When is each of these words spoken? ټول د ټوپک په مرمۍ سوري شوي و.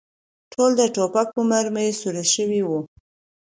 ټول 0.51 0.71
د 0.79 0.81
ټوپک 0.95 1.27
په 1.35 1.41
مرمۍ 1.49 1.89
سوري 1.99 2.25
شوي 2.33 2.61
و. 2.65 2.69